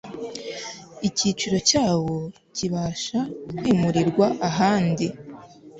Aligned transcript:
icyicaro 1.07 1.57
cyawo 1.69 2.15
kibasha 2.55 3.19
kwimurirwa 3.57 4.27
ahandi 4.49 5.07